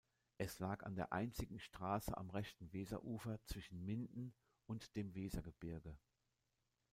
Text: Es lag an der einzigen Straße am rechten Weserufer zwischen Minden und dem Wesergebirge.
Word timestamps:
Es 0.39 0.57
lag 0.57 0.81
an 0.83 0.95
der 0.95 1.13
einzigen 1.13 1.59
Straße 1.59 2.17
am 2.17 2.31
rechten 2.31 2.73
Weserufer 2.73 3.37
zwischen 3.45 3.85
Minden 3.85 4.33
und 4.65 4.95
dem 4.95 5.13
Wesergebirge. 5.13 5.95